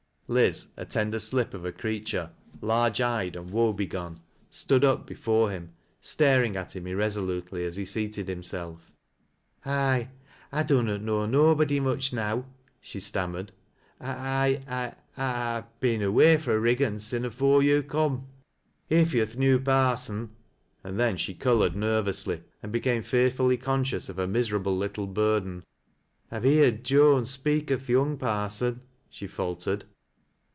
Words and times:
Liz, 0.33 0.67
a 0.77 0.89
slender 0.89 1.19
slip 1.19 1.53
of 1.53 1.65
a 1.65 1.73
creatui'e, 1.73 2.29
large 2.61 3.01
eyed, 3.01 3.35
and 3.35 3.51
woe 3.51 3.73
begone, 3.73 4.21
stood 4.49 4.85
up 4.85 5.05
before 5.05 5.51
him, 5.51 5.73
staring 5.99 6.55
at 6.55 6.73
him 6.73 6.87
irresolutely 6.87 7.65
as 7.65 7.75
he 7.75 7.83
seated 7.83 8.29
himself." 8.29 8.93
I— 9.65 10.07
I 10.53 10.63
dunnot 10.63 11.01
know 11.01 11.25
nobody 11.25 11.81
much 11.81 12.13
now," 12.13 12.45
she 12.79 13.01
stammered, 13.01 13.51
"I— 13.99 14.95
I've 15.17 15.79
been 15.81 16.01
away 16.01 16.37
fro' 16.37 16.61
Kiggan 16.61 17.01
sin' 17.01 17.25
afore 17.25 17.61
yo' 17.61 17.81
comn— 17.83 18.25
ii 18.89 19.01
yo're 19.03 19.25
th' 19.25 19.37
new 19.37 19.59
parson," 19.59 20.29
and 20.81 20.97
then 20.97 21.17
she 21.17 21.33
colored 21.33 21.75
nervously 21.75 22.41
anil 22.63 22.71
became 22.71 23.03
fearfully 23.03 23.57
conscious 23.57 24.07
of 24.07 24.15
her 24.15 24.27
miserable 24.27 24.77
little 24.77 25.07
burden" 25.07 25.65
I'v3 26.31 26.41
heerd 26.45 26.83
Joan 26.85 27.25
speak 27.25 27.69
o' 27.69 27.75
th' 27.75 27.89
young 27.89 28.15
parson," 28.15 28.79
she 29.09 29.27
faltered. 29.27 29.83